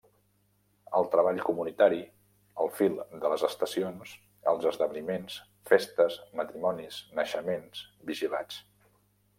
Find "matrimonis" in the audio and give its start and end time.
6.43-7.01